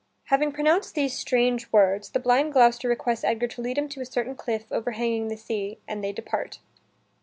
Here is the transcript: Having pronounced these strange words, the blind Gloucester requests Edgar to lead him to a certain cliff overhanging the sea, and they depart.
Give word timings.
Having 0.29 0.53
pronounced 0.53 0.95
these 0.95 1.15
strange 1.15 1.71
words, 1.71 2.09
the 2.09 2.19
blind 2.19 2.53
Gloucester 2.53 2.89
requests 2.89 3.23
Edgar 3.23 3.45
to 3.49 3.61
lead 3.61 3.77
him 3.77 3.87
to 3.89 4.01
a 4.01 4.05
certain 4.07 4.33
cliff 4.35 4.65
overhanging 4.71 5.27
the 5.27 5.37
sea, 5.37 5.77
and 5.87 6.03
they 6.03 6.11
depart. 6.11 6.57